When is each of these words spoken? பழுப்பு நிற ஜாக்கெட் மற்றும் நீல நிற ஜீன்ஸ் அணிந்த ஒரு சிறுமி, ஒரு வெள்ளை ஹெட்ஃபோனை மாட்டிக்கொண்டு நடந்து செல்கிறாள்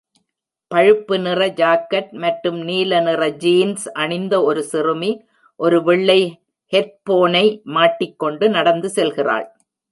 பழுப்பு 0.71 1.15
நிற 1.17 1.41
ஜாக்கெட் 1.59 2.09
மற்றும் 2.23 2.57
நீல 2.69 3.01
நிற 3.01 3.27
ஜீன்ஸ் 3.43 3.85
அணிந்த 4.03 4.33
ஒரு 4.43 4.63
சிறுமி, 4.63 5.11
ஒரு 5.59 5.79
வெள்ளை 5.83 6.19
ஹெட்ஃபோனை 6.73 7.45
மாட்டிக்கொண்டு 7.75 8.47
நடந்து 8.49 8.89
செல்கிறாள் 8.97 9.47